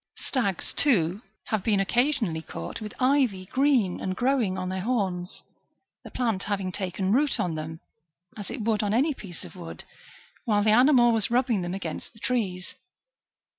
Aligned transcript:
Stags, 0.17 0.73
too, 0.73 1.21
have 1.49 1.63
been 1.63 1.79
occasionally 1.79 2.41
caught 2.41 2.81
with 2.81 2.91
i\'y 2.99 3.45
green 3.51 3.99
and 4.01 4.15
growing 4.15 4.57
on 4.57 4.69
their 4.69 4.81
horns,^ 4.81 5.43
the 6.03 6.09
plant 6.09 6.41
having 6.41 6.71
taken 6.71 7.11
root 7.13 7.39
on 7.39 7.53
them, 7.53 7.79
as 8.35 8.49
it 8.49 8.63
woidd 8.63 8.81
on 8.81 8.95
any 8.95 9.13
piece 9.13 9.45
of 9.45 9.55
wood, 9.55 9.83
while 10.43 10.63
the 10.63 10.71
animal 10.71 11.11
was 11.11 11.29
rubbing 11.29 11.61
them 11.61 11.75
against 11.75 12.13
the 12.13 12.19
trees. 12.19 12.73